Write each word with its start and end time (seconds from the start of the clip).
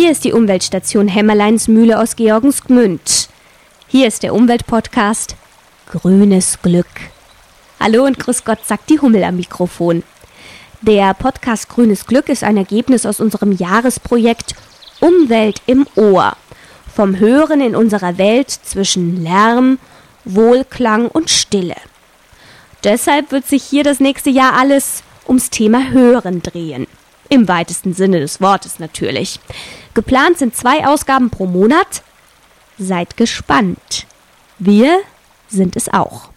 Hier 0.00 0.12
ist 0.12 0.22
die 0.22 0.32
Umweltstation 0.32 1.08
Hämmerleinsmühle 1.08 1.98
aus 1.98 2.14
Georgensgmünd. 2.14 3.28
Hier 3.88 4.06
ist 4.06 4.22
der 4.22 4.32
Umweltpodcast 4.32 5.34
Grünes 5.90 6.62
Glück. 6.62 6.86
Hallo 7.80 8.04
und 8.04 8.16
grüß 8.16 8.44
Gott, 8.44 8.64
sagt 8.64 8.90
die 8.90 9.00
Hummel 9.00 9.24
am 9.24 9.34
Mikrofon. 9.34 10.04
Der 10.82 11.14
Podcast 11.14 11.68
Grünes 11.68 12.06
Glück 12.06 12.28
ist 12.28 12.44
ein 12.44 12.56
Ergebnis 12.56 13.06
aus 13.06 13.18
unserem 13.18 13.50
Jahresprojekt 13.50 14.54
Umwelt 15.00 15.62
im 15.66 15.84
Ohr. 15.96 16.36
Vom 16.94 17.18
Hören 17.18 17.60
in 17.60 17.74
unserer 17.74 18.18
Welt 18.18 18.50
zwischen 18.50 19.24
Lärm, 19.24 19.80
Wohlklang 20.24 21.08
und 21.08 21.28
Stille. 21.28 21.74
Deshalb 22.84 23.32
wird 23.32 23.48
sich 23.48 23.64
hier 23.64 23.82
das 23.82 23.98
nächste 23.98 24.30
Jahr 24.30 24.52
alles 24.52 25.02
ums 25.26 25.50
Thema 25.50 25.90
Hören 25.90 26.40
drehen. 26.40 26.86
Im 27.28 27.48
weitesten 27.48 27.92
Sinne 27.92 28.20
des 28.20 28.40
Wortes 28.40 28.78
natürlich. 28.78 29.38
Geplant 29.94 30.38
sind 30.38 30.56
zwei 30.56 30.86
Ausgaben 30.86 31.30
pro 31.30 31.46
Monat. 31.46 32.02
Seid 32.78 33.16
gespannt. 33.16 34.06
Wir 34.58 35.00
sind 35.48 35.76
es 35.76 35.92
auch. 35.92 36.30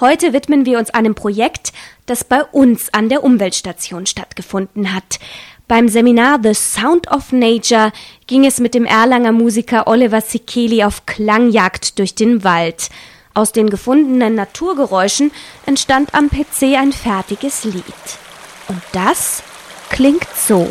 Heute 0.00 0.32
widmen 0.32 0.64
wir 0.64 0.78
uns 0.78 0.90
einem 0.90 1.14
Projekt, 1.14 1.72
das 2.06 2.24
bei 2.24 2.44
uns 2.44 2.92
an 2.92 3.08
der 3.08 3.24
Umweltstation 3.24 4.06
stattgefunden 4.06 4.94
hat. 4.94 5.18
Beim 5.66 5.88
Seminar 5.88 6.38
The 6.42 6.54
Sound 6.54 7.10
of 7.10 7.32
Nature 7.32 7.92
ging 8.26 8.46
es 8.46 8.60
mit 8.60 8.74
dem 8.74 8.84
Erlanger 8.84 9.32
Musiker 9.32 9.86
Oliver 9.86 10.20
Sikeli 10.20 10.84
auf 10.84 11.04
Klangjagd 11.04 11.98
durch 11.98 12.14
den 12.14 12.44
Wald. 12.44 12.90
Aus 13.34 13.52
den 13.52 13.70
gefundenen 13.70 14.34
Naturgeräuschen 14.34 15.30
entstand 15.66 16.14
am 16.14 16.30
PC 16.30 16.76
ein 16.76 16.92
fertiges 16.92 17.64
Lied. 17.64 17.84
Und 18.68 18.80
das 18.92 19.42
klingt 19.88 20.28
so. 20.36 20.70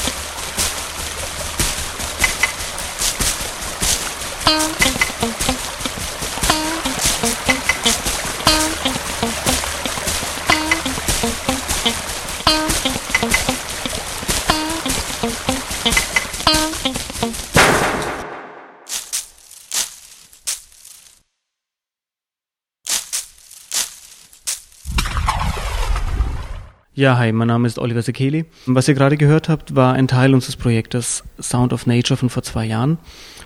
Ja, 26.93 27.17
hi, 27.17 27.31
mein 27.31 27.47
Name 27.47 27.69
ist 27.69 27.79
Oliver 27.79 28.01
Sekeli. 28.01 28.43
Was 28.65 28.89
ihr 28.89 28.95
gerade 28.95 29.15
gehört 29.15 29.47
habt, 29.47 29.75
war 29.77 29.93
ein 29.93 30.09
Teil 30.09 30.33
unseres 30.33 30.57
Projektes 30.57 31.23
Sound 31.39 31.71
of 31.71 31.87
Nature 31.87 32.17
von 32.17 32.29
vor 32.29 32.43
zwei 32.43 32.65
Jahren, 32.65 32.97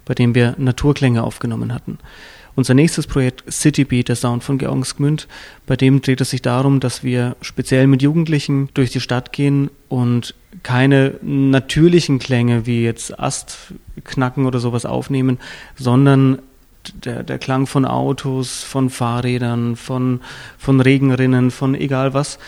bei 0.03 0.15
dem 0.15 0.33
wir 0.33 0.55
Naturklänge 0.57 1.23
aufgenommen 1.23 1.71
hatten. 1.71 1.99
Unser 2.55 2.73
nächstes 2.73 3.05
Projekt 3.05 3.43
City 3.53 3.83
Beat, 3.83 4.09
der 4.09 4.15
Sound 4.15 4.43
von 4.43 4.57
Georgensgmünd, 4.57 5.27
bei 5.67 5.75
dem 5.75 6.01
dreht 6.01 6.21
es 6.21 6.31
sich 6.31 6.41
darum, 6.41 6.79
dass 6.79 7.03
wir 7.03 7.35
speziell 7.41 7.85
mit 7.85 8.01
Jugendlichen 8.01 8.69
durch 8.73 8.89
die 8.89 8.99
Stadt 8.99 9.31
gehen 9.31 9.69
und 9.89 10.33
keine 10.63 11.13
natürlichen 11.21 12.17
Klänge 12.17 12.65
wie 12.65 12.83
jetzt 12.83 13.19
Astknacken 13.19 14.47
oder 14.47 14.57
sowas 14.57 14.87
aufnehmen, 14.87 15.37
sondern 15.75 16.39
der, 17.05 17.23
der 17.23 17.39
Klang 17.39 17.67
von 17.67 17.85
Autos, 17.85 18.63
von 18.63 18.89
Fahrrädern, 18.89 19.75
von, 19.75 20.21
von 20.57 20.81
Regenrinnen, 20.81 21.51
von 21.51 21.75
egal 21.75 22.13
was, 22.13 22.39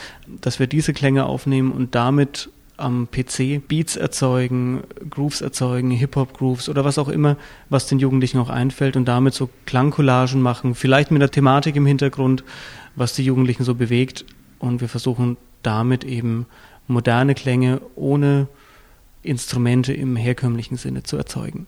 dass 0.41 0.59
wir 0.59 0.67
diese 0.67 0.93
Klänge 0.93 1.25
aufnehmen 1.25 1.71
und 1.71 1.95
damit 1.95 2.49
am 2.77 3.07
PC 3.09 3.67
Beats 3.67 3.95
erzeugen, 3.95 4.83
Grooves 5.09 5.41
erzeugen, 5.41 5.91
Hip-Hop-Grooves 5.91 6.69
oder 6.69 6.85
was 6.85 6.99
auch 6.99 7.09
immer, 7.09 7.35
was 7.69 7.87
den 7.87 7.99
Jugendlichen 7.99 8.39
auch 8.39 8.49
einfällt 8.49 8.95
und 8.95 9.05
damit 9.05 9.33
so 9.33 9.49
Klangcollagen 9.65 10.41
machen, 10.41 10.75
vielleicht 10.75 11.09
mit 11.11 11.21
der 11.21 11.31
Thematik 11.31 11.75
im 11.75 11.85
Hintergrund, 11.85 12.43
was 12.95 13.13
die 13.13 13.23
Jugendlichen 13.23 13.63
so 13.63 13.73
bewegt 13.75 14.25
und 14.59 14.81
wir 14.81 14.89
versuchen 14.89 15.37
damit 15.63 16.03
eben 16.03 16.45
moderne 16.87 17.35
Klänge 17.35 17.81
ohne 17.95 18.47
Instrumente 19.23 19.93
im 19.93 20.15
herkömmlichen 20.15 20.77
Sinne 20.77 21.03
zu 21.03 21.17
erzeugen. 21.17 21.67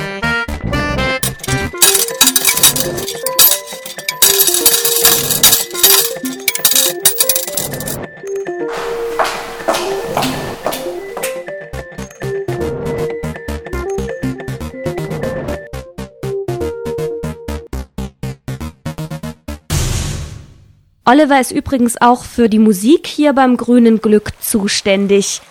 Oliver 21.03 21.41
ist 21.41 21.51
übrigens 21.51 21.99
auch 21.99 22.23
für 22.23 22.47
die 22.47 22.59
Musik 22.59 23.07
hier 23.07 23.33
beim 23.33 23.57
Grünen 23.57 24.01
Glück 24.01 24.33
zuständig. 24.39 25.41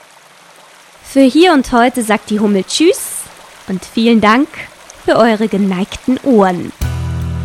Für 1.02 1.22
hier 1.22 1.52
und 1.52 1.72
heute 1.72 2.04
sagt 2.04 2.30
die 2.30 2.38
Hummel 2.38 2.62
Tschüss 2.62 3.24
und 3.66 3.84
vielen 3.84 4.20
Dank 4.20 4.46
für 5.04 5.16
eure 5.16 5.48
geneigten 5.48 6.18
Ohren. 6.22 6.72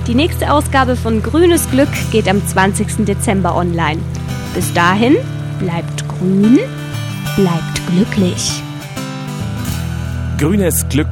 Die 0.06 0.14
nächste 0.14 0.52
Ausgabe 0.52 0.96
von 0.96 1.24
Grünes 1.24 1.68
Glück 1.72 1.90
geht 2.12 2.30
am 2.30 2.46
20. 2.46 3.06
Dezember 3.06 3.56
online. 3.56 4.00
Bis 4.54 4.72
dahin, 4.74 5.18
bleibt 5.58 6.08
grün, 6.08 6.60
bleibt 7.36 7.88
glücklich. 7.90 8.62
Grünes 10.38 10.88
Glück, 10.90 11.10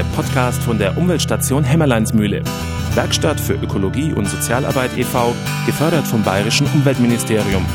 der 0.00 0.06
Podcast 0.16 0.62
von 0.62 0.78
der 0.78 0.96
Umweltstation 0.96 1.62
Hämmerleinsmühle. 1.62 2.42
Werkstatt 2.94 3.38
für 3.38 3.52
Ökologie 3.52 4.14
und 4.14 4.26
Sozialarbeit 4.26 4.96
e.V., 4.96 5.34
gefördert 5.66 6.06
vom 6.06 6.22
Bayerischen 6.22 6.66
Umweltministerium. 6.68 7.66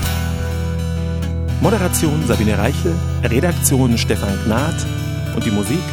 Moderation 1.62 2.26
Sabine 2.26 2.58
Reichel, 2.58 2.96
Redaktion 3.26 3.96
Stefan 3.96 4.36
Gnad 4.44 4.74
und 5.36 5.46
die 5.46 5.52
Musik 5.52 5.84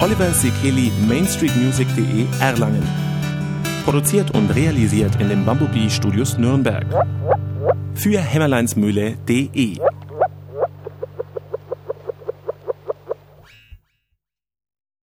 Oliver 0.00 0.30
Sekeli, 0.34 0.92
mainstreetmusic.de 1.08 2.26
Erlangen. 2.38 2.86
Produziert 3.86 4.32
und 4.32 4.54
realisiert 4.54 5.18
in 5.22 5.30
den 5.30 5.46
Bumblebee 5.46 5.88
Studios 5.88 6.36
Nürnberg. 6.36 6.84
Für 7.94 8.20
hämmerleinsmühle.de 8.20 9.78